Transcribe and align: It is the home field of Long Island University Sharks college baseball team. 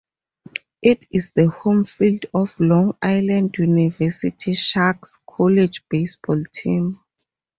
It 0.81 1.05
is 1.11 1.29
the 1.29 1.47
home 1.49 1.85
field 1.85 2.25
of 2.33 2.59
Long 2.59 2.97
Island 3.03 3.53
University 3.59 4.55
Sharks 4.55 5.19
college 5.27 5.83
baseball 5.91 6.41
team. 6.51 7.01